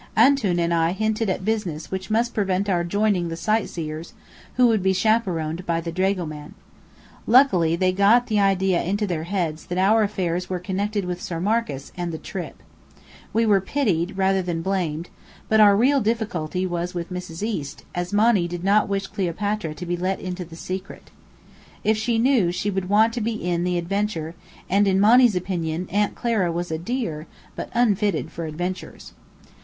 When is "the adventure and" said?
23.63-24.87